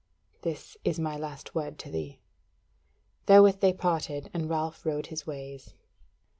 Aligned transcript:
This 0.41 0.77
is 0.83 0.99
my 0.99 1.15
last 1.15 1.53
word 1.53 1.77
to 1.77 1.91
thee." 1.91 2.21
Therewith 3.27 3.59
they 3.59 3.71
parted, 3.71 4.31
and 4.33 4.49
Ralph 4.49 4.83
rode 4.83 5.05
his 5.05 5.27
ways. 5.27 5.75